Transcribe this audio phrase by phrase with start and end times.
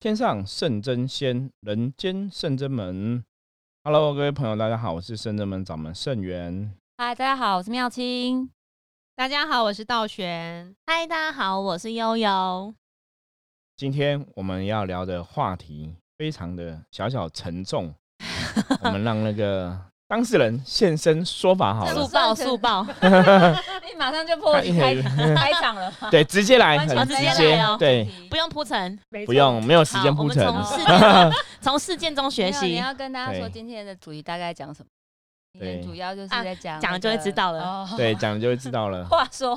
[0.00, 3.24] 天上圣真仙，人间圣真门。
[3.82, 6.72] Hello，各位朋友，大家好，我是圣真门掌门圣元。
[6.98, 8.48] 嗨，大家好，我是妙清。
[9.16, 10.72] 大家好，我是道玄。
[10.86, 12.72] 嗨，大家好，我是悠悠。
[13.76, 17.92] 今天我们要聊的话题非常的小小沉重，
[18.84, 21.94] 我们让那个当事人现身说法好了。
[21.94, 22.82] 速报速报，
[23.86, 24.94] 你马上就破 开
[25.36, 26.08] 开场了吗？
[26.10, 30.46] 对，直接来，直接接来哦对，不用铺陈，不用，没有时间好铺陈。
[30.46, 32.76] 我们从事件从事件中学习你。
[32.76, 34.88] 要跟大家说今天的主题大概讲什么？
[35.84, 39.04] 主要就是啊在讲、讲了就会知道了哦对，讲了就会知道了。
[39.06, 39.54] 话说，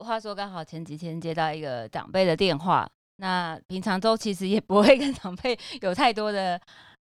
[0.00, 2.86] 话说刚好前几天接到一个长辈的电话，
[3.16, 6.60] 那平常都其实也不会跟长辈有太多的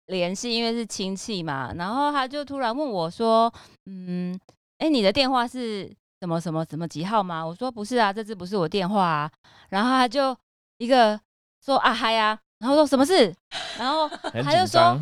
[0.06, 1.72] 联系，因为是亲戚嘛。
[1.74, 3.52] 然后他就突然问我说
[3.86, 4.38] ：“嗯，
[4.78, 5.90] 哎，你的电话是
[6.20, 9.30] 什么什么什么几号吗？”我说：“不是啊，这只不是我电话啊。”
[9.70, 10.36] 然后他就
[10.78, 11.18] 一个
[11.64, 13.34] 说：“啊嗨呀、然后说什么事？
[13.78, 15.00] 然后他就说，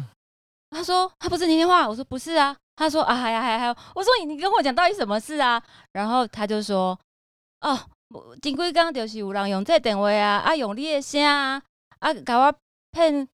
[0.70, 2.56] 他说他不是你电话，我说不是啊。
[2.74, 5.62] 他说啊，嗨呀嗨呀还有，我说你你跟我讲到底什么事啊？
[5.92, 6.98] 然后他就说
[7.60, 11.62] 哦，我前几工就是有人用这电话啊，啊用你的声啊，
[11.98, 12.55] 啊搞我
[12.92, 13.28] 骗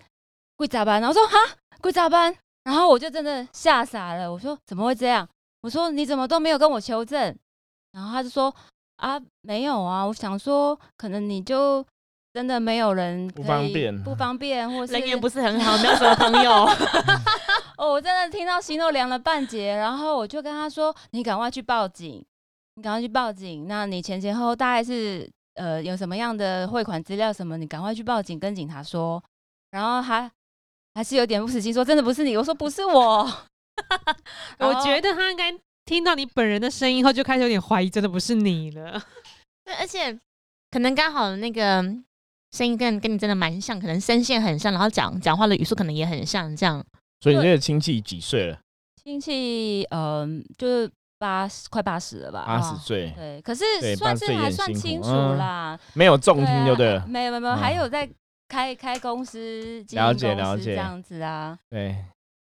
[0.67, 1.03] 几十万。
[1.03, 1.37] 我说哈
[1.83, 4.31] 几十万，然后我就真的吓傻了。
[4.33, 5.29] 我说怎么会这样？
[5.63, 7.37] 我说你怎么都没有跟我求证？
[7.93, 8.55] 然后他就说
[8.97, 11.85] 啊没有啊，我想说可能你就
[12.35, 16.69] 真的没有人不可以方便不方便，或是人缘不是很好， 没有什么朋友。
[17.77, 22.25] 哦，我真的听到心都凉了半截，然后我就跟他说：“你赶快去报警，
[22.75, 23.67] 你赶快去报警。
[23.67, 29.23] 那你前前后后大概是呃有什么样的汇款资料什么，你赶快去报警跟警察说。”
[29.71, 30.31] 然后他
[30.99, 33.23] 还是有点不死心，说：“真的不是你。”我说：“不是我。
[34.59, 39.01] 我觉得他应该听到你本人的声音后，就开始有点怀疑，真的不是你了。
[39.65, 40.13] 对，而且
[40.73, 41.81] 可能刚好那个
[42.51, 46.85] 声音跟跟你真的蛮像，可能声线很像，然后讲讲话的语速可能也很像，这样。
[47.21, 48.59] 所以你这个亲戚几岁了？
[49.05, 53.65] 亲戚嗯、就是八十快八十了吧，八十哦岁，对，可是
[53.95, 55.79] 算80岁也是还算清楚嗯啦。
[55.95, 57.07] 没有重听就对了。
[57.07, 58.11] 没有没有没有，还嗯有在
[58.49, 61.59] 开开公司、经了营公解了解这样子啊。
[61.71, 61.97] 对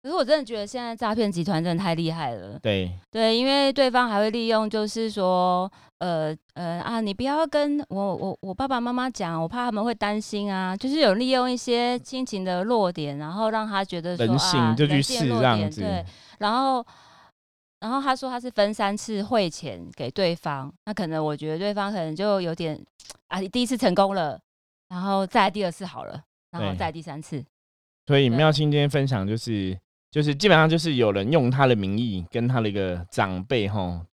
[0.03, 15.81] 可是我真的觉得现在诈骗集团真的太厉害了，对，对，因为对方还会利用，就是说，呃呃啊，你不要跟我我我爸爸妈妈讲，我怕他们会担心啊，就是有利用一些亲情的弱点，然后让他觉得说人性啊，就去人性的试弱点这样子。
[15.81, 16.05] 对，
[16.39, 16.83] 然后
[17.81, 22.83] 然后他说他是分三次汇钱给对方，那可能我觉得对方可能就有点
[23.29, 24.39] 啊，第一次成功了，
[24.91, 26.21] 然后再来第二次好了，
[26.51, 27.41] 然后再来第三次，
[28.05, 29.79] 所以妙心今天分享就是
[30.11, 34.05] 就是基本上就是有人用他的名义跟他的一个长辈哈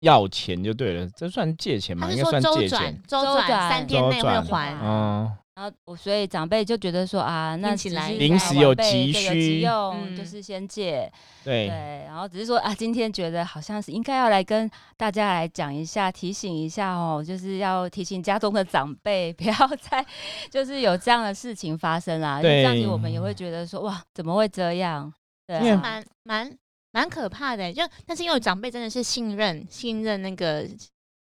[0.00, 2.08] 要钱就对了，这算借钱吗？
[2.08, 3.02] 他是说应该算借周转钱。
[3.06, 4.74] 周转周转三天内会还。
[4.80, 5.32] 哦，
[5.64, 10.14] 然后我所以长辈就觉得说啊，那听起来临时有急需急用，嗯。
[10.14, 11.10] 就是先借，
[11.42, 11.68] 对。
[11.68, 20.04] 对，然后只是说啊，今天觉得好像是应该要来跟大家来讲一下，提醒一下哦，就是要提醒家中的长辈， 不要再
[20.50, 22.42] 就是有这样的事情发生啦。
[22.42, 25.10] 因为这样子我们也会觉得说，哇，怎么会这样？
[25.46, 26.58] 对啊，蛮蛮
[26.92, 30.68] 蛮可怕的，就但是因为长辈真的是信任信任那个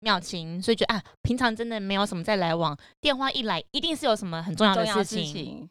[0.04, 5.68] 妙琴，所以觉得啊，平常真的没有什么在来往，电话一来一定是有什么很重要的事情。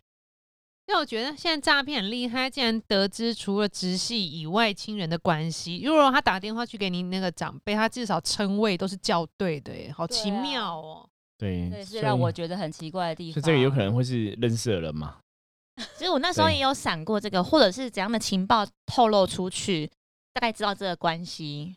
[0.87, 5.81] 因为我觉得现在诈骗很厉害，竟然得知除了直系以外亲人的关系。
[5.85, 11.09] 如果他打电话去给你那个长辈，他至少称谓都是校对的，耶，好奇妙哦。
[11.39, 13.35] 对，这也是所以让我觉得很奇怪的地方。
[13.35, 15.19] 所以这个有可能会是认识的人嘛？
[15.97, 19.89] 其实我那时候也有闪过这个，或者是怎样的情报透露出去，
[20.35, 21.77] 大概知道这个关系。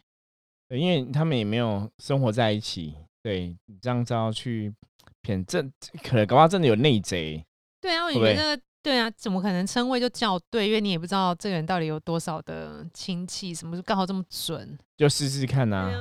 [0.68, 4.74] 对，因为他们也没有生活在一起，对你这样子要去
[5.22, 5.62] 骗，这
[6.04, 7.44] 可能搞不好真的有内贼。
[7.82, 10.68] 对啊，我觉得对啊，怎么可能称谓就叫对？
[10.68, 14.78] 因为你也不知道这个人到底有多少的亲戚，什么刚好这么准。
[14.98, 15.94] 就试试看呐、啊，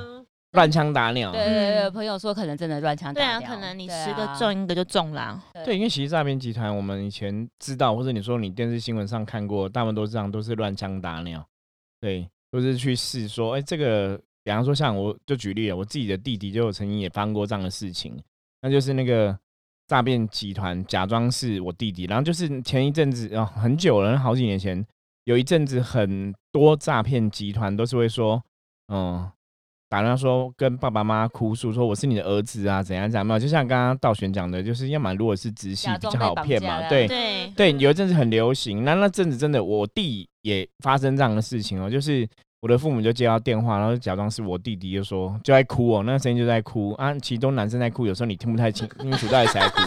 [0.53, 1.31] 乱枪打鸟。
[1.31, 5.43] 对对对，嗯朋友说可能真的乱枪打鸟对啊，可能你十个啊中一个就中了。
[5.63, 11.45] 对，因为其实诈骗集团，我们以前知道，或者你说你电视新闻上看过，大部分都是这样，都是乱枪打鸟。
[11.99, 18.17] 对，都是去试说，哎、这个，比方说像我就举例了，我自己的弟弟就有曾经也发生过这样的事情，
[18.61, 19.37] 那就是那个
[19.87, 24.85] 诈骗集团假装是我弟弟，然后就是前一阵子哦，很久了，好几年前，
[25.25, 28.41] 有一阵子很多诈骗集团都是会说，
[28.87, 29.29] 嗯。
[29.87, 33.37] 打电话说跟爸爸妈妈哭诉说我是你的儿子啊，怎样怎样嘛？
[33.37, 38.83] 就像刚刚道玄讲的，就是要么如果是直系比较好骗嘛，对对，对，有一阵子很流行。
[38.83, 42.27] 那那阵子真的，我弟也发生这样的事情哦，就是
[42.65, 49.81] 我的父母就接到电话，然后就假装是我弟弟，就说就在哭哦，那个声音就在哭啊，其中男生在哭，有时候你听不太清清楚到底谁在哭。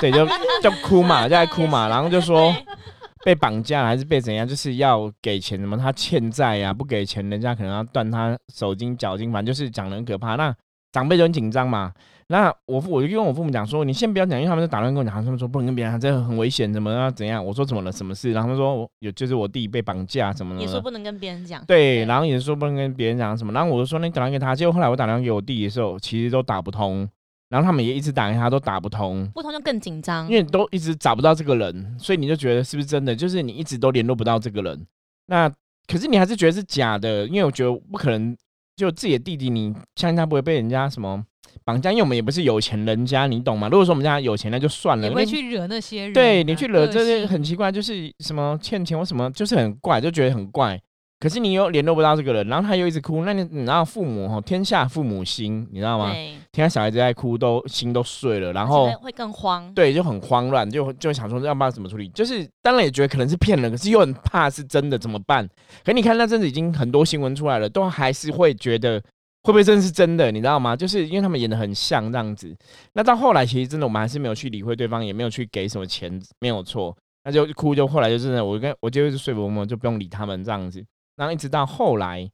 [0.00, 0.26] 对，就
[0.62, 2.50] 就哭嘛，就在哭嘛，然后就说
[3.26, 10.34] 被绑架还是被怎样，就是要给钱什么，他欠债呀、不给钱，人家可能要断他手筋脚筋，反正就是讲的很可怕。
[10.36, 10.56] 那
[10.92, 11.92] 长辈就很紧张嘛。
[12.30, 17.42] 那我父我就跟我父母讲说，你先不要讲，因为他们就打乱跟我讲，他们说不能跟别人讲，这个很危险，怎么啊怎样？
[17.42, 17.90] 我说怎么了？
[17.90, 18.32] 什么事？
[18.32, 20.60] 然后他们说我有就是我弟被绑架什么的。
[20.60, 21.64] 也说不能跟别人讲。
[21.64, 27.08] 对，然后也说不能跟别人讲什么，然后我就说那你打电话给他，结果后来我打电话给我弟的时候，其实都打不通，
[27.48, 30.34] 然后他们也一直打给他都打不通，不通就更紧张因。
[30.34, 33.16] 为都一直找不到这个人，所以你就觉得是不是真的？
[33.16, 34.86] 就是你一直都联络不到这个人，
[35.28, 35.50] 那
[35.86, 38.36] 可是你还是觉得是假的，因为我觉得不可能，
[38.78, 41.20] 就自己的弟弟，你相信他不会被人家什么
[41.64, 43.68] 绑架，因为我们也不是有钱人家，你懂吗？
[43.68, 46.14] 如果说我们家有钱，那就算了，你会去惹那些人啊。
[46.14, 50.80] 对你去惹这些很奇怪，就是什么欠钱或什么，就是很怪，就觉得很怪。
[51.20, 56.12] 可是你又联络不到这个人，然后他又一直哭，那你你知道父母哈，天下父母心，你知道吗？
[56.12, 59.74] 对，听到小孩子在哭，都心都碎了，然后会会更慌。
[59.74, 62.08] 对就很慌乱，就就想说要不要怎么处理？
[62.10, 65.48] 就是当然也觉得可能是骗人，可是又很怕是真的，怎么办？
[65.84, 69.00] 可你看那阵子已经很多新闻出来了，都还是会觉得
[69.42, 70.30] 会不会真的是真的？
[70.30, 70.76] 你知道吗？
[70.76, 72.54] 就是因为他们演的很像这样子。
[72.92, 76.96] 那到后来其实真的我们还是没有去理会对方，也没有去给什么钱，没有错。
[77.24, 80.82] 那就哭，就后来就真的，我跟我就一直说服我们，就不用理他们这样子。
[81.18, 82.30] 然后一直到后来，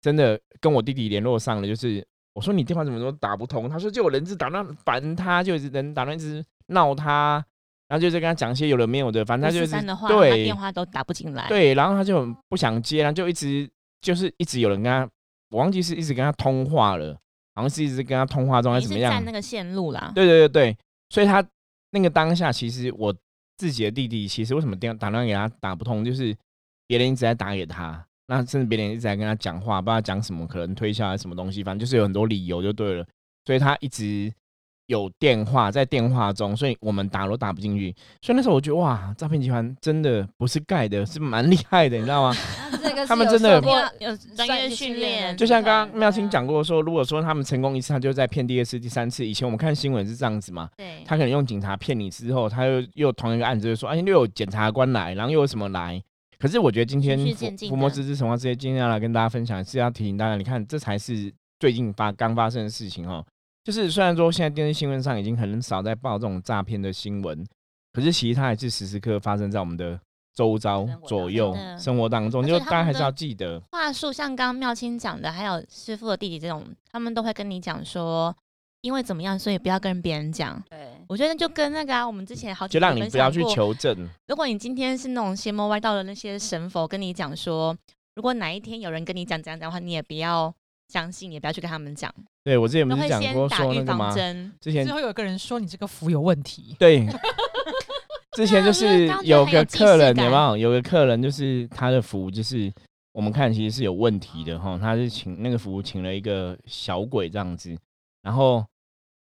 [0.00, 7.44] 真的跟我弟弟联络上了，就是我说你电话怎么都打不通，他说就有人一直打那烦他，就一直人打那一直闹他，
[7.88, 13.68] 然后就是跟他讲一些有的没有的，反正他就是对电话都打不进来。，对，然后他就很不想接，然后就一直
[14.00, 15.10] 就是一直有人跟他，
[15.50, 17.14] 我忘记是一直跟他通话了，
[17.56, 19.24] 好像是一直跟他通话中还是怎么样是占？
[19.24, 20.12] 那个线路啦。
[20.14, 20.78] 对对对对，
[21.10, 21.44] 所以他
[21.90, 23.12] 那个当下，其实我
[23.56, 26.36] 自己的弟弟，其实为什么电打电话给他打不通，就是
[26.86, 33.04] 别人一直在打给他，那甚至别人一直在跟他讲话，不知道讲什么，可能推销什么东西，反正就是有很多理由就对了，
[33.46, 34.30] 所以他一直
[34.86, 42.36] 有电话在电话中，所以我们打都打不进去，所以那时候我觉得哇，诈骗集团真的不是盖的，是蛮厉害的，你知道吗？
[42.82, 43.60] 这个他们真的
[43.98, 49.26] 有专业训练就像刚刚妙清讲过说，如果说他们成功一次，他就在骗第二次、第三次。
[49.26, 56.02] 以前我们看新闻是这样子嘛，对，他可能用警察骗你之后，他又又同一个案子就说，哎，又有检察官来，然后又有什么来。
[56.38, 57.18] 可是我觉得今天
[57.68, 63.24] 福摩斯之神话这些今天要来跟大家分享，是要提醒大家，你看这才是最近发刚发生的事情哦。
[63.64, 67.44] 就是虽然说现在电视新闻上已经很少在报这种诈骗的新闻，
[67.92, 70.00] 可是其实它还是时时刻刻发生在我们的
[70.32, 73.60] 周遭左右生活当中，就大家还是要记得。
[73.72, 78.34] 话术像刚刚妙清讲的，还有师傅的弟弟这种，他们都会跟你讲说，
[78.82, 80.62] 因为怎么样，所以不要跟别人讲。
[80.70, 87.76] 对，我觉得就跟那个啊，我们之前好几就集让你不要去求证，如果你今天是那种邪魔歪道的那些神佛跟你讲说，
[88.14, 90.54] 如果哪一天有人跟你讲怎样讲的话，你也不要
[90.88, 92.12] 相信，也不要去跟他们讲，
[92.44, 94.14] 对我之前不是讲过先打预防说那个吗？
[94.14, 94.52] 针。
[94.60, 97.06] 之前最后有个人说你这个符有问题，对，
[98.36, 100.56] 之前就是有个客人有感没有？
[100.56, 102.70] 有个客人就是他的符就是
[103.12, 107.74] 我们看其实是有问题的哈，他是请那个符请了一个小鬼这样子，
[108.22, 108.64] 然后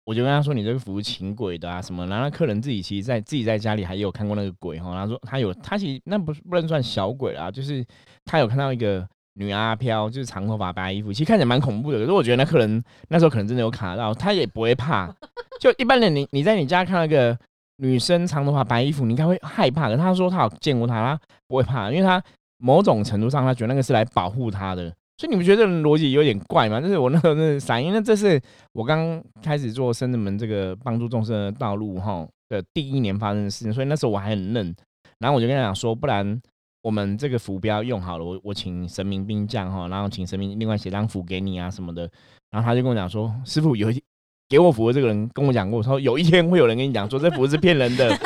[0.10, 7.86] 我就跟他说你这个服务请鬼的啊什么，然后那客人自己其实在自己在家里还有看过那个鬼哈，他说他有他其实那不是不能算小鬼啦，就是
[8.26, 9.08] 他有看到一个。
[9.36, 12.00] 女阿飘就是长头发白衣服，其实看起来蛮恐怖的。
[12.00, 15.08] 可是我觉得那客人那时候可能真的有卡到，他也不会怕。
[15.62, 17.38] 就一般人你你在你家看到一个
[17.78, 19.86] 女生长头发白衣服，你应该会害怕。
[19.86, 22.22] 可是他说他有见过她，他不会怕，因为他
[22.58, 24.94] 某种程度上他觉得那个是来保护他的。
[25.20, 26.80] 所以你不觉得这个逻辑有点怪吗？
[26.80, 34.74] 就是我那时候真的傻，因为这是我刚开始做深圳门这个帮助众生的道路哈的第一年发生的事情，所以那时候我还很嫩。
[35.20, 36.42] 然后我就跟他讲说，不然
[36.82, 42.10] 我们这个符标用好了，我我请神明兵将哈，然后请神明另外写张符给你啊什么的。
[42.52, 44.02] 然后他就跟我讲说，师傅有一
[44.48, 48.18] 给我符的这个人跟我讲过，说有一天会有人跟你讲说这符是骗人的，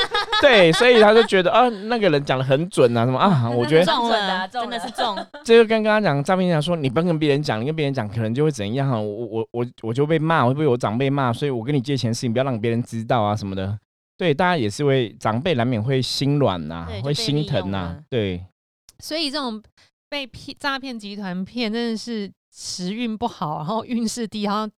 [0.44, 5.18] 对，所以他就觉得啊那个人讲的很准啊什么啊，我觉得中中了真的是中。
[5.46, 13.80] 这就跟刚刚讲诈骗讲说，你不要跟别人讲，你跟别人讲可能就会怎样啊，我我我我就被骂，会被我长辈骂，所以我跟你借钱的事情不要让别人知道啊什么的。
[14.18, 18.46] 对，大家也是会长辈难免会心软呐、会心疼呐、了对，
[19.00, 19.62] 所以这种
[20.10, 24.70] 被骗诈骗集团骗，真的是时运不好，然后运势低，然后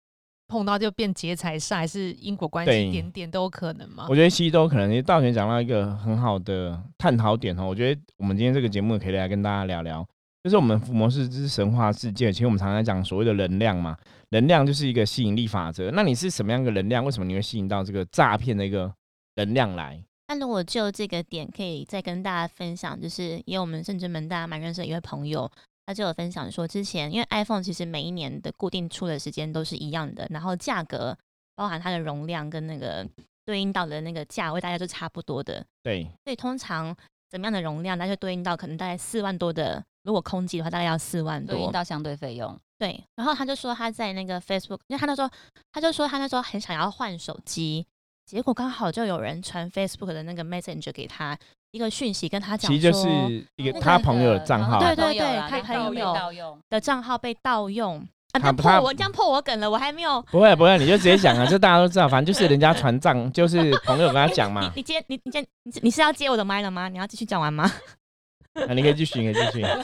[0.47, 4.15] 碰到就变劫财煞，还是因果关对系，点点都有可能吗我。
[4.15, 10.05] 觉得西周可能道玄讲到一个很好的探讨点哦，我觉得我们今天这个节目可以来跟大家聊聊，
[10.43, 13.97] 就是我们伏魔式之神话世界，其实我们常常在讲所谓的能量嘛，
[14.29, 15.89] 能量就是一个吸引力法则。
[15.91, 17.03] 那你是什么样的能量？
[17.03, 18.93] 为什么你会吸引到这个诈骗的一个
[19.35, 20.03] 能量来？
[20.27, 25.49] 那如果就这个点，可以再跟大家分享，就是因为我们甚至门大家蛮认识的一位朋友，
[25.85, 31.17] 他就有分享说，之前因为 iPhone 其实每一年的固定出的时间都是一样的，然后价格
[31.55, 33.07] 包含它的容量跟那个
[33.45, 35.65] 对应到的那个价位大家都差不多的。
[35.83, 36.95] 对，所以通常
[37.29, 41.55] 怎么样的容量，那就对应到可能大概四万多的，如果空机的话，大概要四万多。
[41.55, 45.29] 对应到相对费用，对，然后他就说他在那个 Facebook，因为他那时候
[45.71, 47.85] 他就说他那时候很想要换手机，
[48.25, 51.37] 结果刚好就有人传 Facebook 的那个 Messenger 给他
[51.75, 53.09] 一个讯息，跟他讲其实就是
[53.57, 57.97] 一个他朋友的账号，对对对他朋友盗用，的账号被盗用。
[58.31, 60.21] 啊，他破我这样破我梗了，我还没有。
[60.31, 66.87] 不会不会，你就直接讲啊，这大家都知道，反正就是人家传账，就是朋友跟他讲嘛你，你接你你接你你是要接我的麦了吗？
[66.87, 67.69] 你要继续讲完吗？
[68.69, 69.65] 啊，你可以继续，你可以继续。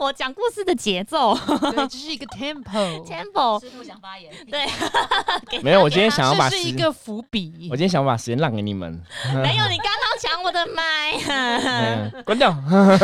[0.00, 1.34] 我讲故事的节奏
[1.72, 3.60] 对，这是一个 tempo，tempo。
[3.60, 4.64] 师傅想发言，对，
[5.50, 7.76] 给没有，我今天想要把这是一，个伏笔我。
[7.76, 8.92] 今天想把时间让给你们，
[9.42, 11.12] 没有，你刚刚抢我的麦。
[11.28, 12.54] 嗯，关掉。
[12.70, 12.98] 但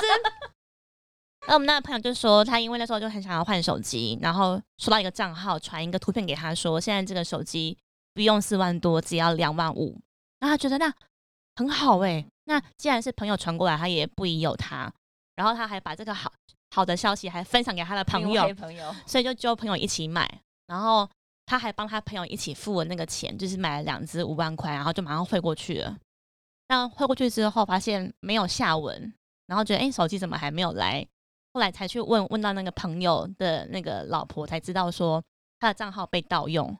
[0.00, 0.06] 是，
[1.46, 7.76] 那我们那个朋友就说，他因为那时候就很想要换手机，然后收到一个账号传一个图片给他说，现在这个手机
[8.14, 10.00] 不用四万多，只要两万五。
[10.40, 10.92] 然后他觉得那
[11.56, 14.92] 很好哎、那既然是朋友传过来，他也不疑有他。
[15.36, 16.32] 然后他还把这个好
[16.70, 20.30] 好的消息还分享给他的朋友，朋友，所以就叫朋友一起买。
[20.66, 21.08] 然后
[21.46, 25.96] 他还帮他朋友一起付了那个钱，就是买了两只五万块，然后就马上汇过去了。
[26.66, 29.12] 但汇过去之后，发现没有下文，
[29.46, 31.06] 然后觉得哎、诶手机怎么还没有来？
[31.52, 35.22] 后来才去问问到那个朋友的那个老婆，才知道说
[35.58, 36.76] 他的账号被盗用，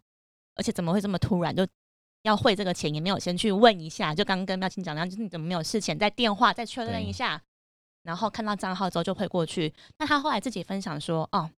[0.56, 1.66] 而且怎么会这么突然就
[2.24, 4.14] 要汇这个钱，也没有先去问一下。
[4.14, 7.40] 就刚刚跟妙清讲的样，就是你怎么没有事前在电话再确认一下，
[8.02, 9.72] 然后看到账号之后就汇过去。
[9.98, 11.50] 那他后来自己分享说，哦，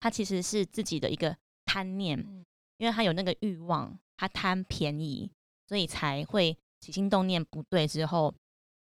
[0.00, 2.44] 他其实是自己的一个贪念，嗯
[2.78, 5.30] 因为他有那个欲望，他贪便宜，
[5.66, 8.32] 所以才会起心动念不对之后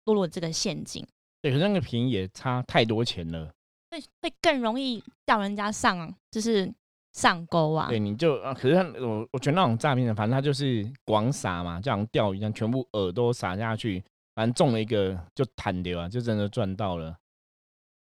[0.05, 1.07] 落入这个陷阱。
[1.41, 3.53] 对，可是那个便宜也差太多钱了。
[3.91, 6.71] 会会更容易叫人家上，就是
[7.17, 7.89] 上钩啊。
[7.89, 14.05] 对，你就啊，可是他我我觉得那种诈骗的，反正他就是广撒嘛，就好像钓鱼一样，全部饵都撒下去，
[14.35, 17.17] 反正中了一个就弹掉啊，就真的赚到了。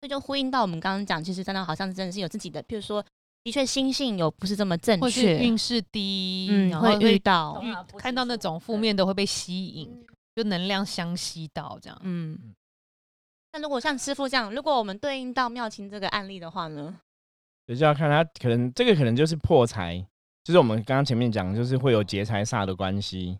[0.02, 3.04] 这就呼应到我们刚刚讲，其实真的好像真的是有自己的，譬如说，
[3.44, 7.64] 的确心性有不是这么正或是确，运势低，嗯，然后会遇到
[7.98, 10.06] 看到那种负面的会被吸引，
[10.36, 11.98] 就能量相吸到这样。
[12.04, 12.38] 嗯。
[13.54, 17.00] 那如果像师傅这样，如果我们对应到妙清这个案例的话呢？
[17.68, 20.06] 也就要看他可能这个可能就是破财，
[20.44, 23.40] 就是我们刚刚前面讲，就是会有劫财煞的关系。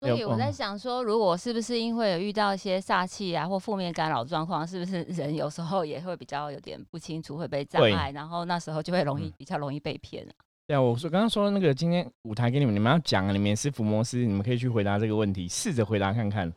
[0.00, 10.32] 所以我在嗯想说，如果是不是因为有遇到一些煞气啊或负面干扰状况，是不是人有时候也会比较有点不清楚，会被障碍，然后那时候就会容易嗯比较容易被骗啊。
[10.66, 16.50] 对啊，我说刚刚说那个今天舞台给你们，你们要讲啊，你们也是伏魔师，你们可以去回答这个问题，试着回答看看。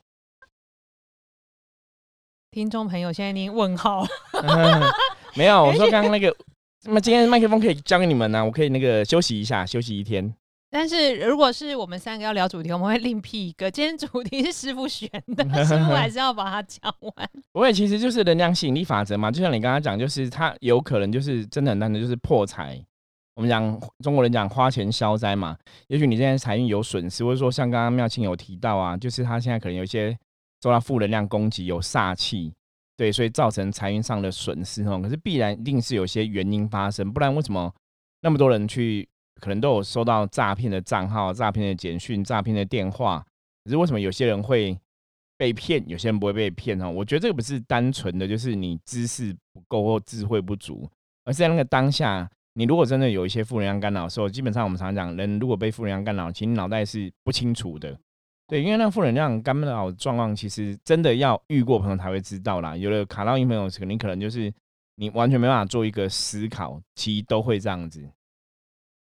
[2.53, 4.05] 听众朋友现在已经问号，
[5.33, 6.31] 没有，我说 刚刚那个，
[6.83, 10.31] 那么今天麦克风可以交给你们呢、我可以那个休息一下，休息一天。
[10.69, 13.71] 但是如果是我们三个要聊主题，我们会另辟一个。
[13.71, 17.29] 今天主题是师傅选的，师傅还是要把它讲完。
[17.53, 22.79] 我也，其实就是能量吸引力法则嘛，就像你刚刚讲，就是它有可能就是真的很单纯，就是破财。
[23.35, 25.57] 我们讲中国人讲花钱消灾嘛，
[25.87, 30.15] 也许你现在财运有损失，或者说像刚刚妙清有提到啊，就是他现在可能有一些
[30.63, 32.53] 受到负能量攻击，有煞气，
[32.95, 34.97] 对，所以造成财运上的损失哦。
[35.03, 37.69] 可是必然一定是有些原因发生，不然为什么
[38.21, 39.05] 那么多人去
[39.41, 43.21] 可能都有收到诈骗的账号、诈骗的简讯、诈骗的电话，
[43.65, 44.79] 可是为什么有些人会
[45.35, 46.89] 被骗，有些人不会被骗哦？
[46.89, 50.89] 我觉得这个不是单纯的就是你知识不够或智慧不足，
[51.25, 57.99] 而是在那个当下，你如果真的有一些负能量干扰的时候，基本上我们常常讲，人如果被负能量干扰，其实脑袋是不清楚的。
[58.53, 62.77] 对，因为那负能量干扰的状况，其实真的要遇过朋友才会知道啦。
[62.77, 64.53] 有的卡到音朋友，肯定可能就是
[64.97, 68.07] 你完全没办法做一个思考，其实都会这样子。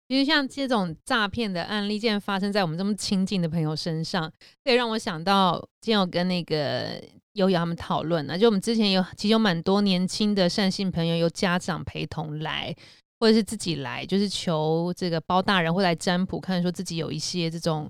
[0.09, 4.29] 其实像这种诈骗的案例，竟然发生在我们这么亲近的朋友身上，
[4.65, 7.01] 这也让我想到，今天有跟那个
[7.35, 12.75] 悠悠他们讨论啊，就我们之前有其实有蛮多年轻的善信朋友，有家长陪同来，
[13.17, 17.89] 或者是自己来，就是求这个包大人会来占卜，看说自己有一些这种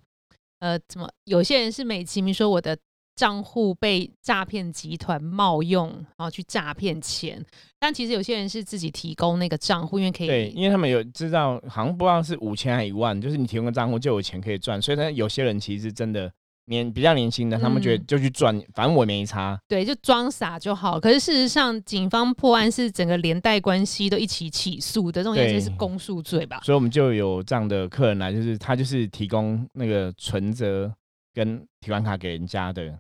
[0.60, 2.78] 呃，怎么有些人是美其名说我的
[3.16, 7.44] 账户被诈骗集团冒用，然后去诈骗钱，
[7.80, 16.32] 但其实有些人是自己提供那个账户，因为可以对，因为他们有知道，好像不知道是五千还一万，就是你提供个账户就有钱可以赚，所以他有些人其实真的
[16.68, 19.60] 年比较年轻的，他们觉得嗯就去赚，反正我也没差。
[19.68, 21.00] 对，就装傻就好。
[21.00, 26.62] 可是事实上，警方破案是整个连带关系都一起起诉的，这种也就是公诉罪吧？
[26.64, 30.94] 所以我们就有这样的客人来，就是他就是提供那个存折
[31.34, 32.98] 跟提款卡给人家的，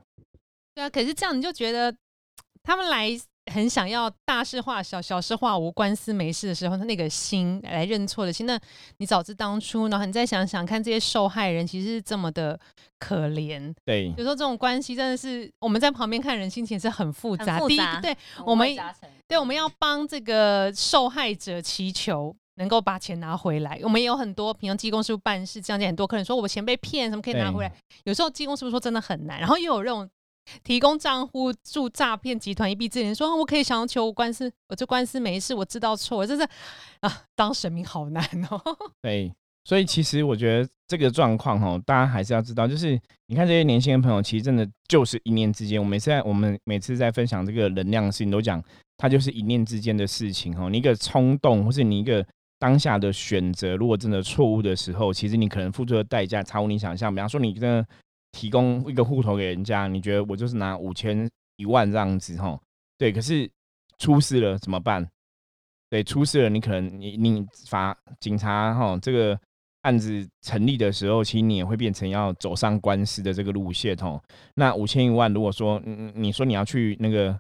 [0.74, 1.94] 对啊，可是这样你就觉得
[2.64, 3.10] 他们来
[3.52, 8.60] 很想要大事化小、小事化无、官司没事的时候，他那个心来认错的心，那
[8.98, 12.60] 你早知当初，然后你再想想看，这些受害人其实是这么的
[13.00, 13.74] 可怜。
[13.86, 17.60] 对有时候这种关系真的是我们在旁边看人心情是很复杂。
[17.68, 18.68] 第一对我们
[19.28, 23.80] 对，我们要帮这个受害者祈求能够把钱拿回来。
[23.84, 27.74] 我们也有很多，平常技工师傅办事，这样子很多客人说我钱被骗，什么可以拿回来？
[28.06, 30.10] 有时候技工师傅说真的很难，然后又有这种
[30.64, 36.48] 提供账户助诈骗集团一臂之力，说、啊我可以想要求官司，我这官司没事，我知道错，我真是
[37.02, 38.62] 啊，当神明好难哦。
[39.02, 39.32] 对，
[39.64, 45.80] 所以其实我觉得这个状况哈，大家还是要知道，就是你看这些年轻的朋友，其实真的就是一念之间。
[45.80, 48.64] 我每次在我们每次在分享这个能量的事情，都讲
[48.98, 50.70] 它就是一念之间的事情哈。
[50.70, 52.26] 你一个冲动，或是你一个
[52.58, 57.14] 当下的选择，如果真的错误的时候，其实你可能付出的代价超乎你想象。
[57.14, 57.86] 比方说，你真的
[58.32, 62.60] 提供一个户头给人家，你觉得我就是拿五千一万这样子哈，
[62.98, 63.50] 对，可是
[63.98, 65.08] 出事了怎么办？
[65.90, 69.40] 对，出事了，你可能你你罚警察哈这个
[69.82, 74.22] 案子成立的时候，其实你也会变成要走上官司的这个路线哦。
[74.56, 77.40] 那五千一万，如果说嗯你说你要去那个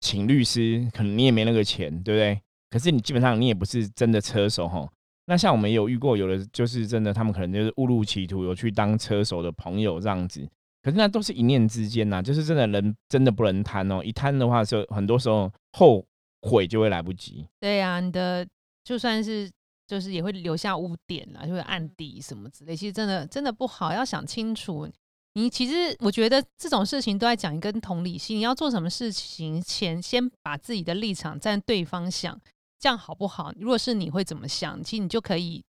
[0.00, 2.40] 请律师，可能你也没那个钱，对不对？
[2.70, 4.86] 可是你基本上你也不是真的车手哈。
[5.26, 10.48] 那像我们也有遇过，有的就是真的，他们可能就是误入歧途，有去当车手的朋友这样子。
[10.82, 16.06] 可是那都是一念之间呐，就是真的人真的不能贪哦，一贪的话，就很多时候后
[16.42, 17.44] 悔就会来不及。
[17.58, 18.46] 对呀、你的
[18.84, 19.50] 就算是
[19.88, 24.88] 就是也会留下污点啊，就会暗地什么之类，其实真的真的不好，要想清楚。
[25.34, 32.40] 你其实我觉得这种事情都在讲一个同理心，你要做什么事情前，先把自己的立场站对方想，
[32.78, 33.52] 这样好不好？
[33.58, 35.64] 如果是你会怎么想，其实你就可以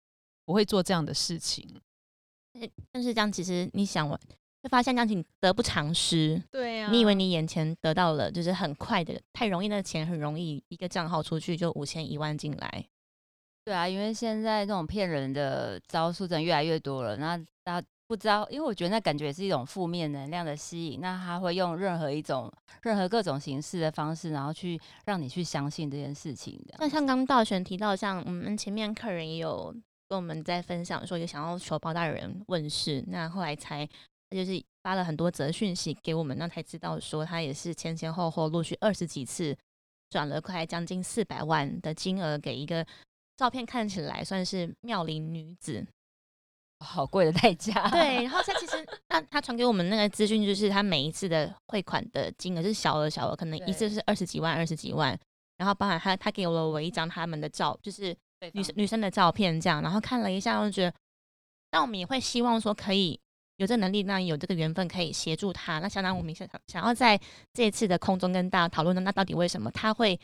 [0.45, 1.69] 不会做这样的事情。
[2.91, 4.19] 但是这样，其实你想完，
[4.63, 6.43] 就发现这样子你得不偿失。
[6.51, 12.87] 对啊你以为你眼前得到了，就是很快的，太容易，那个钱很容易，一个账号出去就五千一万进来。
[13.65, 26.77] 对啊，因为现在这种骗人的招数真的越来越多了，那大家不知道，因为我觉得那感觉也是一种负面能量的吸引，那他会用任何一种、任何各种形式的方式，然后去让你去相信这件事情的。
[26.79, 29.75] 那像刚刚道玄提到，像我们前面客人也有
[30.09, 33.85] 跟我们在分享说，有想要求包大人问世，那后来才
[34.31, 39.57] 他就是发了很多则讯息给我们，那才知道说他也是前前后后陆续二十几次
[40.11, 42.87] 转了快将近四百万的金额给一个
[43.37, 45.85] 照片看起来算是妙龄女子，
[46.85, 47.89] 好贵的代价。
[47.89, 55.19] 对，然后他其实那他传给我们那个资讯，就是他每一次的汇款的金额是小额小额，可能一次是二十几万、二十几万，
[55.57, 58.15] 然后包含他他给了我一张他们的照，就是
[58.53, 60.95] 女生女生的照片这样，然后看了一下，我就觉得，
[61.73, 63.19] 那我们也会希望说可以
[63.57, 65.79] 有这能力，那有这个缘分可以协助他。
[65.79, 67.19] 那相当我们想想要在
[67.55, 70.19] 这一次的空中跟大家讨论的，那到底为什么他会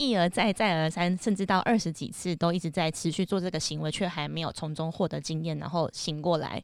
[0.00, 6.62] 一而再再而三，甚至到二十几次都一直在持续做这个行为，却还没有从中获得经验，然后醒过来。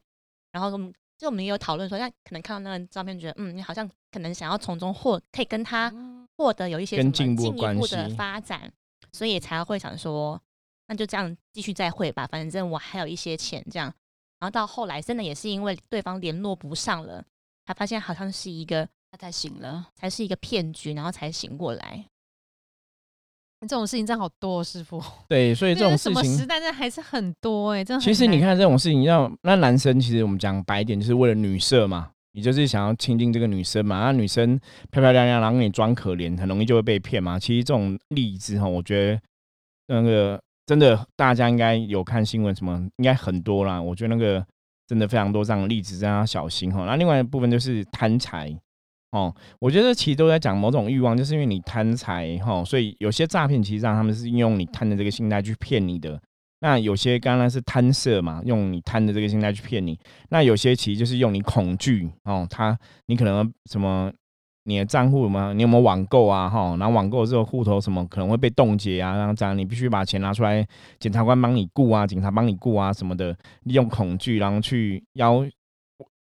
[0.53, 8.73] 然后我们就我们也有讨论说，那可能看到那个照片，觉得嗯，你好像可能想要从中获可以跟他嗯获得有一些什么进一步的发展，
[9.13, 10.41] 所以才会想说，
[10.87, 13.93] 那就这样继续再会吧，反正我还有一些钱这样。
[14.39, 17.23] 然后到后来，真的也是因为对方联络不上了，
[17.67, 19.89] 他发现好像是一个他才醒了。
[19.95, 22.07] 才是一个骗局，然后才醒过来。
[23.67, 25.03] 这种事情真的好多、哦，师傅。
[25.29, 34.01] 对，所以这种什么事情时代真的还是很多哎、真的其实你看这种事情，要那男生其实我们讲白一点，就是为了女色嘛，你就是想要亲近这个女生嘛。
[34.01, 34.59] 那女生
[34.91, 37.39] 漂漂亮亮，然后你装可怜，很容易就会被骗嘛。
[37.39, 39.21] 其实这种例子哈，我觉得
[39.89, 43.81] 那个真的大家应该有看新闻，什么应该很多啦。
[43.81, 44.45] 我觉得那个
[44.87, 46.85] 真的非常多这样的例子，真的要小心哈。
[46.85, 48.57] 那另外一部分就是贪财
[49.17, 56.21] 哦，我觉得其实都在讲某种欲望，就是因为你贪财哈，所以有些诈骗其实让他们是用你贪的这个心态去骗你的。
[56.61, 59.99] 那有些刚刚是贪色嘛，用你贪的这个心态去骗你。
[60.29, 64.13] 那有些其实就是用你恐惧哦，他你可能什么
[64.65, 65.53] 你的账户吗？
[65.55, 66.49] 你有没有网购啊？
[66.49, 70.67] 哈，然后网购之后户头什么可能会被冻结啊，然后这样你必须把钱拿出来，
[70.99, 75.47] 检察官帮你顾啊，警察帮你顾啊什么的，利用恐惧然后去要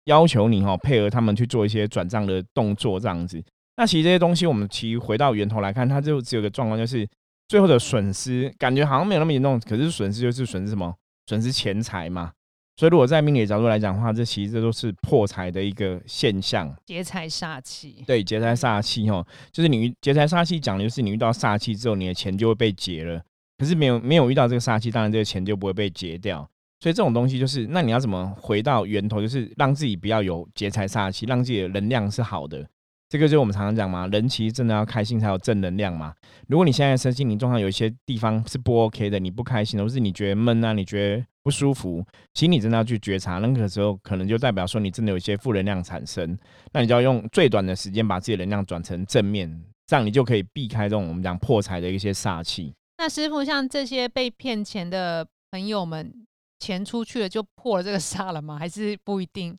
[0.05, 3.43] 要求你哈配合他们去做一些转账的动作这样子。
[3.77, 7.07] 那其实这些东西我们其实回到源头来看，它就只有个状况就是。
[7.49, 10.91] 最后的损失感觉好像没有那么严重，可是损失就是损失什么？
[11.27, 12.31] 损失钱财嘛。
[12.77, 16.73] 所以如果在命理的角度来讲的话，这其实这都是破财的一个现象。
[16.85, 18.01] 劫财煞气。
[18.07, 23.21] 对，劫财煞气哦，就是你劫财煞气讲的就是你遇到煞气之后，你的钱就会被劫了。
[23.57, 26.49] 可是没有没有遇到这个煞气，当然这个钱就不会被劫掉。
[26.83, 29.21] 所以这种东西就是，那你要怎么回到源头？
[29.21, 32.67] 就是让自己不要有劫财煞气，让自己的能量是好的。
[33.07, 36.13] 这个就是我们常常讲嘛，人其实真的要开心才有正能量嘛。
[36.49, 46.37] 如果你现在身心灵状况有一些地方是不 OK 的，你不开心，或是你觉得闷啊，你觉得不舒服，其实你真的要去觉察，那个时候可能就代表说你真的有一些负能量产生，
[46.73, 49.49] 那你就要用最短的时间把自己的能量转成正面，
[49.87, 52.73] 这样你就可以避开这种我们讲破财的一些煞气。
[52.97, 56.11] 那师傅，像这些被骗钱的朋友们，
[56.63, 58.57] 钱出去了就破了这个煞了吗？
[58.57, 59.57] 还是不一定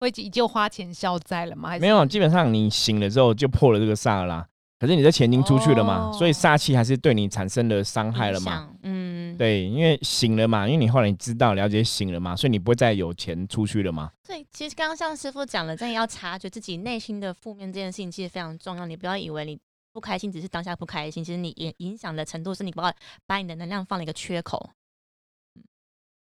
[0.00, 1.68] 会依旧花钱消灾了吗？
[1.68, 4.48] 还是没有，基本上你醒了之后就破了这个煞啦。
[4.78, 8.70] 可是你的钱已经出去了嘛，哦所以煞气还是对你产生了伤害了嘛。
[8.84, 9.36] 嗯，。
[9.36, 14.10] 对，因为醒了嘛，因为你后来你知道了解醒了嘛，所以你不会再有钱出去了嘛。
[14.24, 18.86] 所以其实刚刚像师傅讲了，真的要察觉自己内心的负面这件事情，其实非常重要。
[18.86, 19.58] 你不要以为你
[19.92, 22.94] 不开心只是当下不开心，其实你影影响的程度是你把
[23.26, 24.70] 把你的能量放了一个缺口。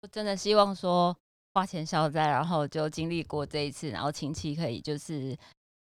[0.01, 1.15] 我真的希望说
[1.53, 5.37] 花钱消灾，然后就经历过这一次，然后亲戚可以就是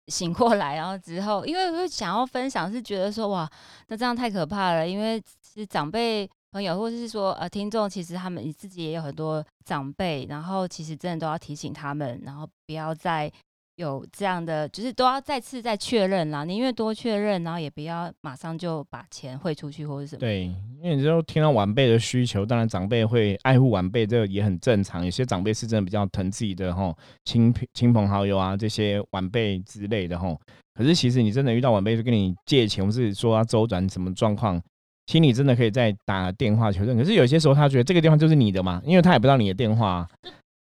[0.09, 3.49] 醒过来，然后之后，因为会想要分享，是觉得说哇，
[3.87, 13.31] 那这样太可怕了，因为是长辈朋友或者是说呃听众，其实他们你自己也有很多长辈，然后其实真的都要提醒他们，然后不要再
[13.79, 20.21] 有这样的，就是都要再次再确认啦，宁愿多确认，然后也不要马上就把钱汇出去或者什么。
[20.21, 20.47] 对，
[20.83, 25.05] 因为你就听到晚辈的需求，当然长辈会爱护晚辈，这个也很正常。
[25.05, 26.93] 有些长辈是真的比较疼自己的吼
[27.25, 30.37] 亲朋亲朋好友啊，这些晚辈之类的吼。
[30.75, 34.61] 可是其实你真的遇到晚辈就跟你借钱，或是说要周转什么状况，
[35.07, 36.97] 心里真的可以再打电话求证。
[36.97, 40.09] 可是有些时候他觉得这个电话就是你的嘛，因为他也不知道你的电话啊、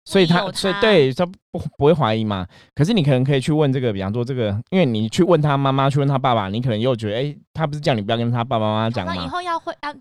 [0.08, 2.48] 所以他所以对他不不会怀疑嘛。
[2.74, 9.14] 可是你可能可以去问这个，比方说这个，因为你去问他妈妈，去问他爸爸，你可能又觉得，哎、他不是叫你不要跟他爸爸妈妈讲吗？
[9.14, 9.94] 那以后要会要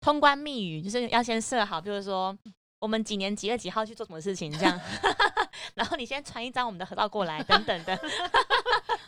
[0.00, 2.36] 通关密语，就是要先设好，比如说
[2.80, 4.80] 我们几年几月几号去做什么事情这样，
[5.74, 7.98] 然后你先传一张我们的合照过来，等等的。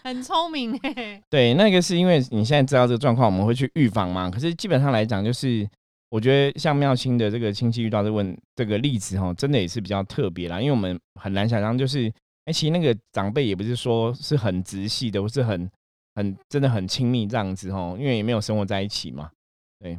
[0.02, 4.30] 很聪明哎、对，那个是因为你现在知道这个状况，我们会去预防嘛。
[4.30, 5.68] 可是基本上来讲，就是
[6.10, 12.12] 我觉得像妙清的这个亲戚遇到这问这个例子哈，真的也是比较特别啦，因为我们很难想象，就是
[12.46, 15.70] 哎、其实那个长辈也不是说是很直系的，或是很
[16.16, 19.30] 很真的很亲密这样子哈，因为也没有生活在一起嘛。
[19.78, 19.96] 对，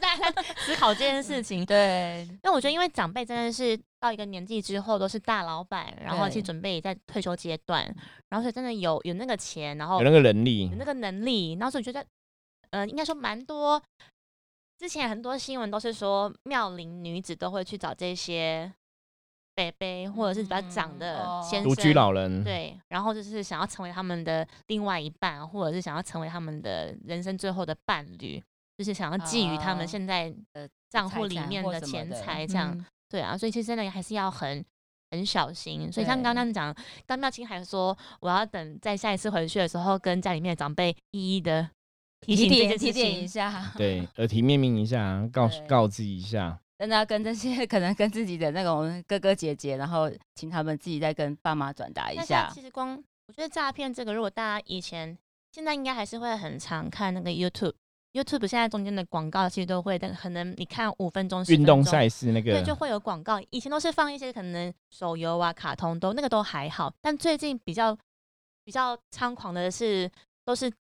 [0.00, 1.66] 大 家思考这件事情。
[1.66, 7.84] 对，因为我觉得，因为长辈真的是到一个年纪之后都是大老板，然后去准备在退休阶段，
[8.30, 12.02] 然后所以真的有有那个钱，然后有那个能力有那，个能力，然后所以觉得，
[12.70, 13.82] 呃，应该说蛮多。
[14.84, 18.70] 之前很多新闻都是说妙龄女子都会去找这些
[19.54, 28.38] 北北或者是比较长的先生，独居老人，对，然后就是想要成为他们的另外一半，或者是想要成为他们的人生最后的伴侣，
[28.76, 32.84] 就是想要觊觎他啊们现在的账户里面的钱财，这样、嗯。
[33.08, 34.62] 对啊，所以其实真的还是要很
[35.12, 35.90] 很小心。
[35.90, 36.44] 所以像刚对。
[36.44, 41.70] 刚讲，刚妙清还说，我要等在下一次回去的时候，跟家里面的长辈一一的
[42.24, 43.26] 提醒这点件提点一。
[43.26, 46.58] 下，对，耳提面命一下， 告对告知一下。
[46.78, 52.50] 真的要跟这些 可能跟自己的那种哥哥姐姐，然后请他们自己再跟爸妈转达一下。
[52.52, 55.16] 其实光我觉得诈骗这个，如果大家以前
[55.52, 57.74] 现在应该还是会很常看那个 YouTube。
[58.12, 63.40] YouTube 现在中间的广告其实都会，但可能你看五分钟、运动赛事那个对，就，会有广告。
[63.50, 67.96] 以前都是放一些可能手游啊、卡通都那个都还好，但最近比较
[68.64, 70.08] 比较猖狂的是，
[70.44, 70.72] 都是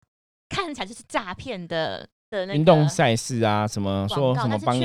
[0.53, 4.81] 看起来就是诈骗的的那个运动赛事啊，什么说什么帮你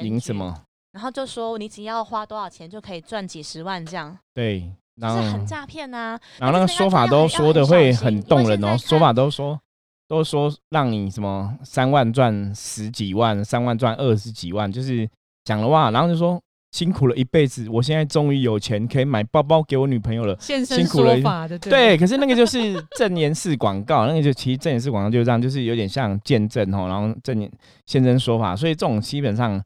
[0.00, 0.54] 赢什么，
[0.92, 9.58] 然后就说你只要花多少钱就可以赚几十万这样，对，然后就是很诈骗呐、然后那个说法都说的会很动人哦，说法都说
[10.06, 15.08] 都说让你什么三万赚十几万，三万赚二十几万，就是
[15.44, 16.40] 讲了哇，然后就说
[16.74, 20.36] 辛苦了一辈子，我现在终于有钱可以买包包给我女朋友了。
[20.40, 27.48] 现身辛苦了说法的，对，可是那个就是证言式广告，那个就其实证言式广告就是这样，就是有点像见证哦，然后证言
[27.86, 29.62] 现身说法，所以这种基本上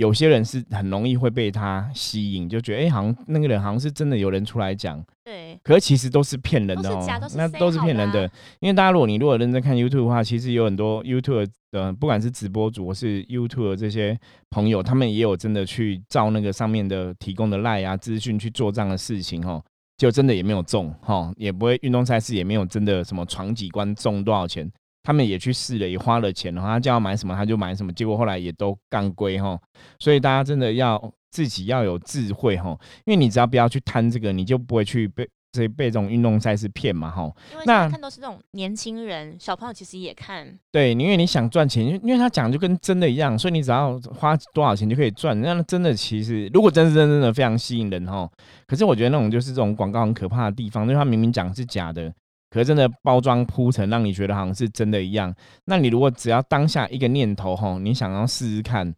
[0.00, 8.24] 有些人是很容易会被他吸引，就觉得哎、诶好像那个人好像是真的有人出来讲，对，可是其实都是骗人的哦那都是骗人的。
[8.60, 19.62] 因为大家如果你如果认真看 YouTube 的话，其实有很多 YouTube 的，不管是直播主或是 YouTube 的这些朋友，他们也有真的去照那个上面的提供的赖啊资讯去做这样的事情哦，
[19.98, 24.72] 就真的也没有中哈，也不会运动赛事也没有真的什么闯几关中多少钱。
[25.10, 29.58] 他们也去试了，也花了钱，然后他叫他买什么他就买什么，结果后来也都干归哈。
[29.98, 37.28] 所以大家真的要自己要有智慧哈，因为你只要不要去贪这个，你就不会去被这被这种运动赛事骗嘛哈。
[37.50, 45.40] 因为看都是这种年轻人，小朋友其实也看，对，因为你想赚钱，因为因为他讲就跟真的一样，所以你只要花多少钱就可以赚。
[45.40, 48.30] 那真的其实如果真是真真的非常吸引人哈，
[48.68, 52.12] 可是我觉得那种就是这种广告很可怕的地方，因为他明明讲是假的，
[52.50, 55.32] 可是真的包装铺陈，让你觉得好像是真的一样。
[55.66, 58.92] 那你如果只要当下一个念头吼，你想要试试看，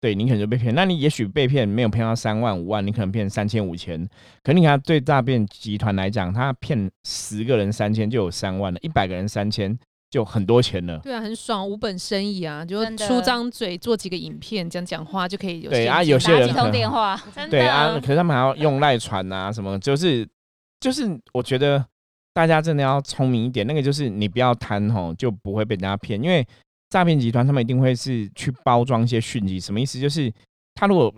[0.00, 0.74] 对你可能就被骗。
[0.74, 4.08] 那你也许被骗没有骗到三万五万，你可能骗三千五千。
[4.42, 9.78] 可你看对诈骗集团来讲，他骗十个人三千就有三万了，一百个人三千
[10.10, 10.98] 就很多钱了。
[10.98, 20.26] 对啊，很爽，无本生意啊，就出张嘴做几个影片，讲讲话就可以有对啊有些人打几通有些人可能电话，对啊，可是他们还要用赖传啊，什么，就是
[20.80, 21.84] 就是，我觉得
[22.32, 26.46] 大家真的要聪明一点，那个就是你不要贪吼，就不会被人家骗，因为
[26.88, 29.98] 诈骗集团他们一定会是去包装一些讯息，什么意思？
[30.00, 30.32] 就是
[30.74, 31.12] 他如果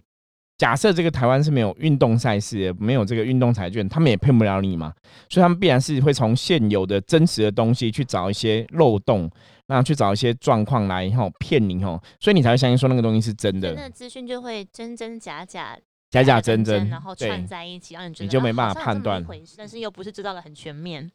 [0.58, 4.92] 假设这个台湾是没有运动赛事，没有这个运动彩券，他们也骗不了你嘛，
[5.28, 9.28] 所以他们必然是会从现有的真实的东西去找一些漏洞，
[9.66, 15.76] 那去找一些状况来吼骗你吼，所以你才会相信说那个东西是真的那，资讯就会真真假假、
[16.12, 21.10] 假假真真，然后串在一起，让你觉得你就没啊办法判好像这么一断回事但是又不是知道的很全面。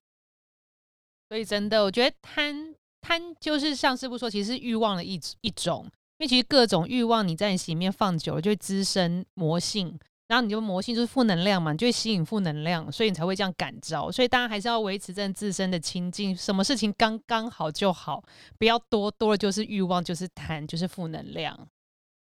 [1.29, 5.83] 所以真的，我觉得贪贪就是像师傅说，其实是欲望的一一种，
[6.17, 14.12] 因为其实各种欲望你在你心里面放久了，就会滋生魔性，然后你就魔性就是负能量嘛，你就会吸引负能量，所以你才会这样感召。
[14.12, 18.23] 所以大家还是要维持正自身的清净，什么事情刚刚好就好，
[18.57, 21.67] 不要多多了就是欲望，就是贪，就是负能量。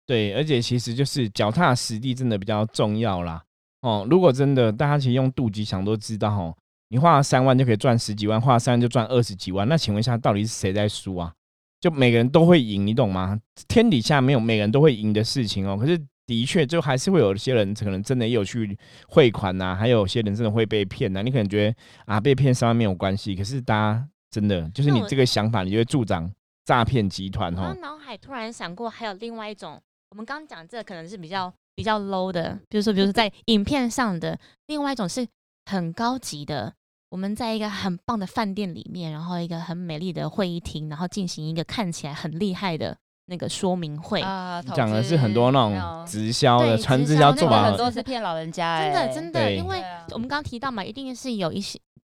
[0.07, 3.43] 对，而且其实就是脚踏实地真的比较重要啦。
[3.83, 6.57] 哦，如果真的大家其实用肚鸡想都知道，哦，
[6.89, 11.33] 你花了三万就可以赚十几万，花了三万就赚二十几万，那请问一下，到底是谁在输啊？
[11.81, 13.39] 就每个人都会赢，你懂吗？
[13.69, 15.77] 天底下没有每个人都会赢的事情哦。
[15.77, 18.77] 可是的确，就还是会有一些人可能真的也有去
[19.09, 26.29] 汇款呐、还有些人真的会被骗呐、你可能觉得啊，被骗三万没有关系，可是大家真的就是你这个想法，你就会助长
[26.65, 27.73] 诈骗集团哦。
[27.75, 29.81] 刚脑海突然想过，还有另外一种，
[30.17, 35.29] 我们刚刚讲这可能是比较比较 low 的，比如说，比如说在影片上的，另外一种是
[35.67, 36.73] 很高级的。
[37.11, 44.23] 我们在一个很棒的饭店里面，然后一个很美丽的会议厅，然后进行一个看起来很厉害的那个说明会。
[44.23, 51.79] 啊，投讲的是很多那没种直销的对传直直销做法很，多是骗老人家、真哎的真的，因为我们刚刚提到嘛，一定是有一些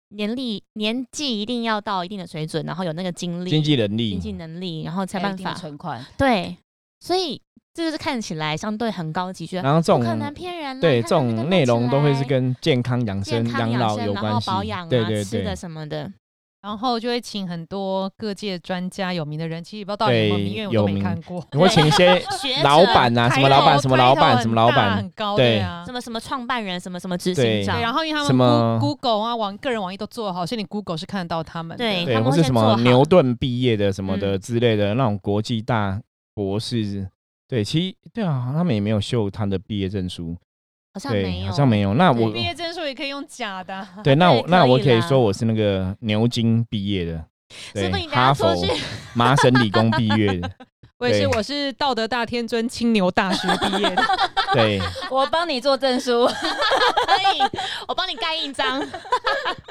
[0.09, 6.55] 年历年纪一定要到一定的水准，然后有那个经历、经济能力经济能力，然后才办法存款，对，
[6.99, 7.41] 所以
[7.77, 10.81] 这就是看起来相对很高级，觉得然后这种可能种骗人啦。
[10.81, 14.87] 对这种内容都会是跟健康养生、养老有关系保养。
[14.87, 16.11] 啊、对对对吃的，什么的。
[16.59, 21.45] 然后就会请很多各界专家、有名的人，其实也不知道到底有没有名，因为我都没看过。
[21.51, 22.19] 你会请一些
[22.65, 25.93] 老板啊，什么老板、什么老板、什么老板很，高对对啊什。
[25.93, 31.83] 么什么创办人，什么什么执行长，对，然后因为他什们 Google 啊网个人网页都做好，所以你 Google 是看得到他们的。
[31.85, 36.01] 对，对他们或是什么牛顿毕业的什么的嗯之类的那种国际大
[36.33, 37.07] 博士。
[37.47, 40.35] 对，其实对啊，他们也没有秀他的毕业证书，
[40.93, 41.93] 对，好像没有，好像没有。
[41.93, 43.89] 那我毕业证书也可以用假的啊。
[44.03, 47.23] 对，那我那我可以说我是那个牛津毕业的，
[47.73, 48.83] 对是不是你，等哈佛出去、
[49.13, 50.51] 麻省理工毕业的，
[50.99, 54.03] 我也是，对我是道德大天尊青牛大学毕业的。
[54.53, 54.81] 对。
[55.09, 58.85] 我帮你做证书，可以，我帮你盖印章。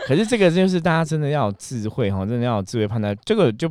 [0.06, 3.14] 可是这个就是大家真的要有智慧哈，真的要有智慧判断。
[3.24, 3.70] 这个就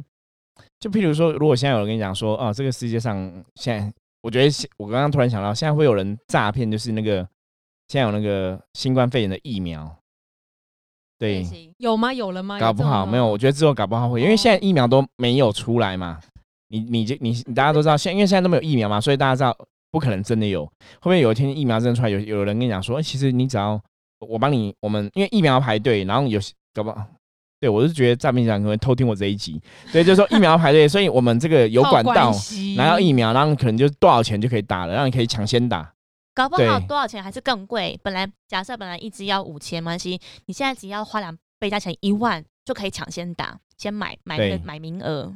[0.79, 3.17] 就譬如说，如果现在有人跟你讲说，哦，这个世界上
[3.55, 7.17] 现在，我觉得现我刚刚突然想到，现在会有人诈骗，就是那个
[7.87, 9.95] 现在有那个新冠肺炎的疫苗，
[11.17, 11.45] 对，
[11.77, 12.13] 有吗？
[12.13, 12.59] 有了吗？
[12.59, 16.19] 搞不好没有，我觉得之后搞不好会，因为现在疫苗都没有出来嘛。
[16.67, 19.55] 你你就你你大家都知道，现因为现在都没有疫苗嘛，所以大家知道
[19.91, 20.65] 不可能真的有。
[20.65, 23.79] 会不会有一天疫苗真的出来，有有人跟你讲说，哎、其实你只要
[24.19, 26.39] 我帮你，我们因为疫苗要排队，然后有
[26.73, 27.05] 搞不好。
[27.59, 32.31] 对，我是觉得诈骗集团可能偷听我这一集，对，就是说疫苗排队，所以我们这个有管道
[32.75, 35.93] 拿到疫苗，然后可能就多少钱就可以打了，让你可以抢先打。
[36.33, 37.97] 搞不好多少钱还是更贵。
[38.03, 45.33] 本来假设本来一支要五千，没关系，你现在只要花两倍价钱一万就可以抢先打，先买买那个买名额。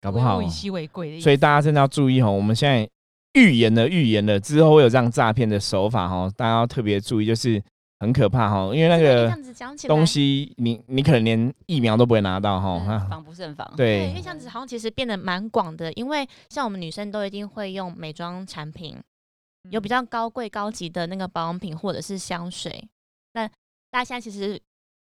[0.00, 1.20] 搞不好物以稀为贵。
[1.20, 2.88] 所以大家真的要注意哈，我们现在
[3.34, 7.60] 预言了预言了之后会有这样诈骗的手法哈，大家要特别注意，就是
[8.02, 13.72] 很可怕哈，因为那个这这样子讲起来东西你你可能连疫苗都不会拿到哈，防不胜防。
[13.76, 19.00] 对，因为这样子好像其实变得蛮广的，因为像我们女生都一定会用美妆产品，
[19.70, 22.84] 有比较高贵高级的那个保养品或者是香水。
[23.34, 23.46] 那
[23.92, 24.60] 大家现在其实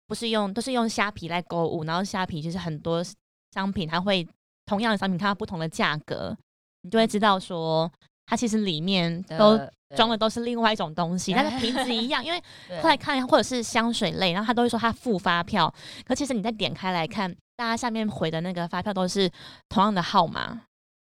[0.08, 3.04] 不是用，都是用虾皮来购物，然后虾皮就是很多
[3.52, 4.26] 商品，它会
[4.66, 6.36] 同样的商品看到不同的价格，
[6.82, 7.88] 你就会知道说
[8.26, 15.72] 它其实里面都呃装的都是另外一种东西，但是瓶子一样，因为对后来看，或者是香水类，然后他都会说他付发票，
[16.04, 19.30] 可其实你再点开来看，大家下面回的那个发票都是
[19.68, 20.62] 同样的号码，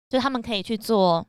[0.08, 1.26] 就他们可以去做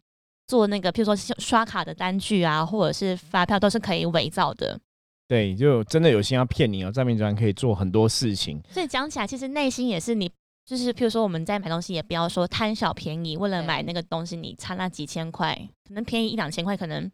[0.48, 4.80] 做那个，譬如说刷卡的单据啊，或者是发票都是可以伪造的。
[5.28, 8.62] 对，就真的有心要骗你哦，诈骗集团可以做很多事情。
[8.70, 10.30] 所以讲起来，其实内心也是你，
[10.66, 15.56] 就是譬如说我们在买东西，也不要说贪小便宜，为了买那个东西，你差那几千块，
[15.88, 17.10] 可能便宜一两千块，可能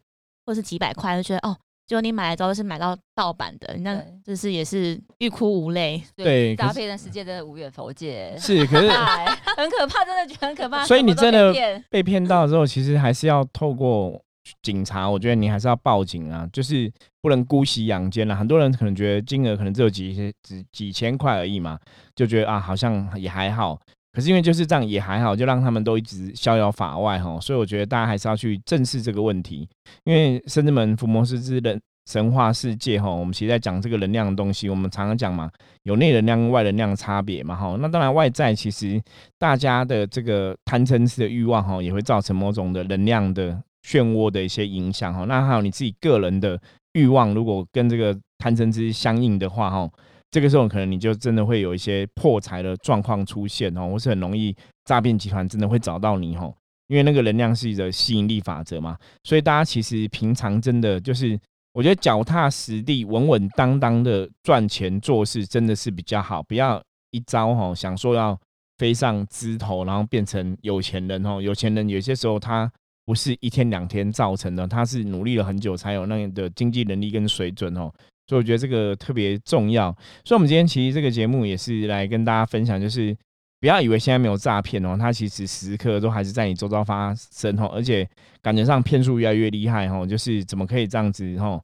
[0.48, 1.54] 或是几百块，就觉得哦，
[1.86, 6.02] 结果你买来之后是买到盗版的，那对就是也是欲哭无泪。
[6.16, 9.26] 对可是诈骗的世界真的无远佛界，是，可是哎
[9.58, 10.86] 很可怕，真的觉得很可怕。
[10.86, 11.52] 所以你真的
[11.90, 14.18] 被骗到之后，其实还是要透过
[14.62, 18.34] 警察，我觉得你还是要报警啊，就是不能姑息养奸了。
[18.34, 21.78] 很多人可能觉得金额可能只有几千、只几千块而已嘛，
[22.16, 23.78] 就觉得啊好像也还好。
[24.18, 27.38] 可是因为就是这样也还好，就让他们都一直逍遥法外哈。
[27.40, 29.68] 所以我觉得大家还是要去正视这个问题，
[30.02, 35.48] 因为甚至门伏魔师之人神话世界哈，我们其实在讲这个能量的东西，我们常常讲嘛，
[35.84, 37.76] 有内能量跟外能量的差别嘛哈。
[37.78, 39.00] 那当然外在其实
[39.38, 45.26] 大家的这个贪嗔痴的欲望哈，也会造成某种的能量的漩涡的一些影响哈。
[45.26, 46.60] 那还有你自己个人的
[46.94, 49.88] 欲望，如果跟这个贪嗔痴相应的话哈，
[50.30, 56.54] 这个时候可能你就真的会有一些破财的状况出现哦，或是很容易诈骗集团真的会找到你哦，
[56.88, 58.98] 因为那个能量是一个吸引力法则嘛。
[59.24, 61.38] 所以大家其实平常真的就是，
[61.72, 68.38] 我觉得脚踏实地、稳稳当当的赚钱做事真的是比较好，不要一招哈想说要
[68.76, 71.40] 飞上枝头，然后变成有钱人哦。
[71.40, 72.70] 有钱人有些时候他
[73.06, 77.90] 不是一天两天造成的，他是努力了很久才有那样的经济能力跟水准哦。
[78.28, 79.90] 所以我觉得这个特别重要。
[80.24, 83.16] 所以，我们今天其实这个节目也是来跟大家分享，就是
[83.58, 88.08] 不要以为现在没有诈骗哦，它其实时刻都还是在你周遭发生哦，而且
[88.40, 91.60] 感觉上骗术越来越厉害哦，就是怎么可以这样子哦，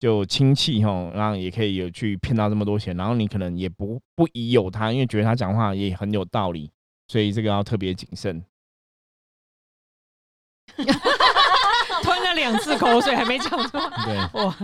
[0.00, 6.70] 就亲戚哦，然后也可以有去骗到这么多钱，然后你可能也不不疑有他，因为觉得他讲话也很有道理，
[7.06, 8.44] 所以这个要特别谨慎。
[12.38, 13.90] 两次口水还没讲出来。
[14.04, 14.56] 对，哇，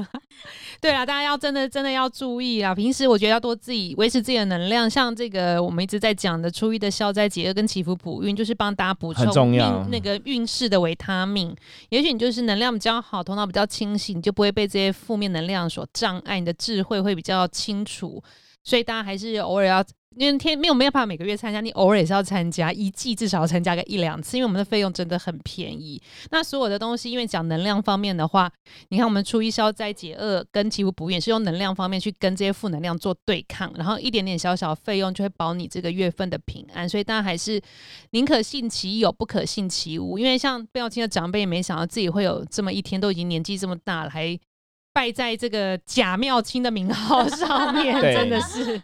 [0.81, 2.75] 对啊，大家要真的真的要注意啦。
[2.75, 9.53] 平时我觉得要多自己维持自己的能量，像这个我们一直在讲的初一的消灾解厄跟祈福补运，就是帮大家补充
[9.91, 11.55] 那个运势的维他命。
[11.89, 18.23] 也许你就是能量比较好，头脑比较清醒，你就不会被这些负面能量所障碍，你的智慧会比较清楚。
[18.65, 19.85] 所以大家还是偶尔要，
[20.17, 26.01] 因为天没有没有办法每个月参加，你偶尔也是要参加，一季至少要参加个一两次，因为我们的费用真的很便宜。
[26.31, 28.51] 那所有的东西，因为讲能量方面的话，
[28.89, 36.89] 你看我们初一消灾解厄跟祈福补运是用能量方面去跟这些负能量做对抗，然后一点点小小费用就会保你这个月份的平安。
[36.89, 37.61] 所以大家还是
[38.13, 40.19] 宁可信其有，不可信其无。
[40.19, 44.39] 因为像不要亲的长辈，也没想到自己会有这么一天，都已经年纪这么大了，还
[44.95, 48.81] 败在这个假妙清的名号 上面，真的是。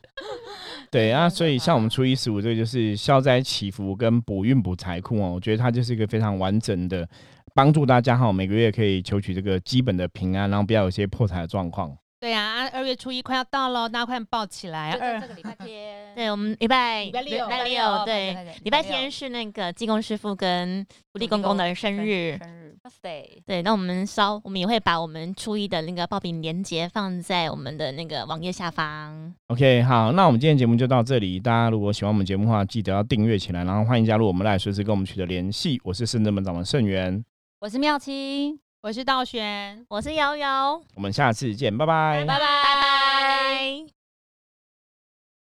[0.91, 7.09] 对啊，所以像我们初一十五这个就是消灾祈福跟补运补财库哦，我觉得它就是一个非常完整的
[7.55, 11.97] 帮助大家哈，每个月可以求取这个基本的平安，然后不要有一些破财的状况。
[12.19, 14.91] 对啊，二月初一快要到了，大家快点抱起来。
[15.01, 22.37] 二这个礼拜天，对，我们礼拜礼拜六礼拜六六，对，礼拜天是那个济公师傅跟土地公公的生日。
[22.37, 22.70] 生日
[23.47, 29.35] 对，那我们稍，我们也会把我们初一的那个报名链接放在我们的那个网页下方。
[29.49, 31.39] OK，好，那我们今天节目就到这里。
[31.39, 35.81] 大家如果喜欢我们节目的话，记得要订阅起来，然后欢迎加入我们来随时跟我们取得联系。
[35.85, 37.23] 我是圣正门掌门盛元，
[37.61, 39.85] 我是妙清，我是道玄。
[39.89, 44.00] 我是瑶瑶，我们下次见，拜拜拜拜拜拜。